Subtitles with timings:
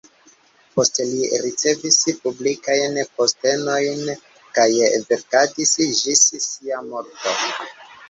[0.77, 4.03] Poste li ricevis publikajn postenojn
[4.59, 4.69] kaj
[5.15, 7.41] verkadis ĝis sia morto.